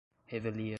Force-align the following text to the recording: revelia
revelia 0.27 0.69